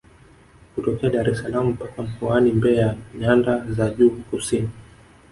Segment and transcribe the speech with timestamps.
[0.75, 4.69] Kutokea Daressalaam mpaka mkoani Mbeya nyanda za juu kusini